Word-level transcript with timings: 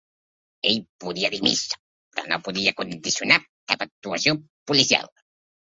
Ell 0.69 0.79
podia 1.03 1.31
dir 1.33 1.41
missa 1.49 1.79
però 2.17 2.27
no 2.33 2.41
podia 2.49 2.75
condicionar 2.81 3.41
cap 3.47 3.87
actuació 3.91 4.39
policial. 4.73 5.17